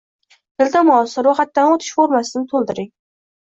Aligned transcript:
Iltimos, 0.65 1.13
roʻyxatdan 1.29 1.71
oʻtish 1.77 1.95
formasini 2.01 2.45
toʻldiring. 2.57 2.95